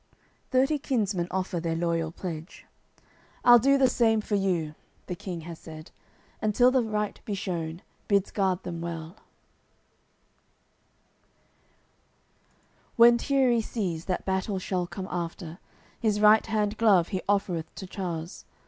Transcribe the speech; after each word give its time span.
Thirty 0.49 0.79
kinsmen 0.79 1.27
offer 1.29 1.59
their 1.59 1.75
loyal 1.75 2.11
pledge. 2.11 2.65
"I'll 3.45 3.59
do 3.59 3.77
the 3.77 3.87
same 3.87 4.19
for 4.19 4.33
you," 4.33 4.73
the 5.05 5.13
King 5.13 5.41
has 5.41 5.59
said; 5.59 5.91
Until 6.41 6.71
the 6.71 6.81
right 6.81 7.23
be 7.23 7.35
shewn, 7.35 7.83
bids 8.07 8.31
guard 8.31 8.63
them 8.63 8.81
well. 8.81 9.09
AOI. 9.11 9.13
CCLXXIX 9.13 9.17
When 12.95 13.17
Tierri 13.19 13.63
sees 13.63 14.05
that 14.05 14.25
battle 14.25 14.57
shall 14.57 14.87
come 14.87 15.07
after, 15.11 15.59
His 15.99 16.19
right 16.19 16.47
hand 16.47 16.79
glove 16.79 17.09
he 17.09 17.21
offereth 17.29 17.75
to 17.75 17.85
Chares. 17.85 18.45